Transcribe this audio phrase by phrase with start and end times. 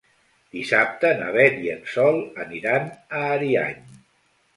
[0.53, 3.85] Dissabte na Beth i en Sol aniran a Ariany.